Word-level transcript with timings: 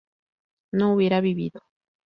no 0.73 0.95
hubiera 0.95 1.21
vivido 1.21 1.61